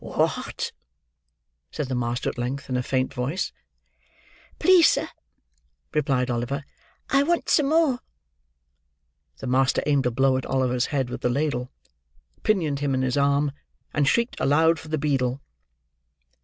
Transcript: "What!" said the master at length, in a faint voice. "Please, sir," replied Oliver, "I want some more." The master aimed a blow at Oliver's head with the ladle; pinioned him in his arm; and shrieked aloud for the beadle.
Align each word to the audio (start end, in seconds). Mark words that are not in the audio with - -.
"What!" 0.03 0.71
said 1.69 1.85
the 1.87 1.93
master 1.93 2.27
at 2.27 2.39
length, 2.39 2.69
in 2.69 2.75
a 2.75 2.81
faint 2.81 3.13
voice. 3.13 3.53
"Please, 4.57 4.87
sir," 4.89 5.07
replied 5.93 6.31
Oliver, 6.31 6.65
"I 7.11 7.21
want 7.21 7.49
some 7.49 7.69
more." 7.69 7.99
The 9.37 9.45
master 9.45 9.83
aimed 9.85 10.07
a 10.07 10.11
blow 10.11 10.37
at 10.37 10.45
Oliver's 10.47 10.87
head 10.87 11.11
with 11.11 11.21
the 11.21 11.29
ladle; 11.29 11.71
pinioned 12.41 12.79
him 12.79 12.95
in 12.95 13.03
his 13.03 13.15
arm; 13.15 13.51
and 13.93 14.07
shrieked 14.07 14.39
aloud 14.39 14.79
for 14.79 14.87
the 14.87 14.97
beadle. 14.97 15.39